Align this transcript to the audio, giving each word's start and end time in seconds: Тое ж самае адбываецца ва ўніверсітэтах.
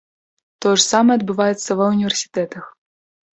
Тое 0.65 0.71
ж 0.77 0.81
самае 0.91 1.17
адбываецца 1.19 1.77
ва 1.83 1.91
ўніверсітэтах. 1.93 2.65